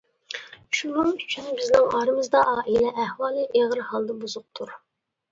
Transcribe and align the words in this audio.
شۇنىڭ 0.75 1.09
ئۈچۈن 1.23 1.49
بىزنىڭ 1.59 1.91
ئارىمىزدا 1.97 2.41
ئائىلە 2.53 2.93
ئەھۋالى 3.03 3.43
ئېغىر 3.59 3.83
ھالدا 3.91 4.17
بۇزۇقتۇر. 4.23 4.73